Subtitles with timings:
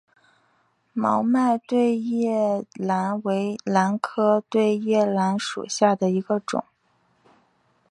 [0.93, 6.65] 毛脉对叶兰为兰科对叶兰属下的一个种。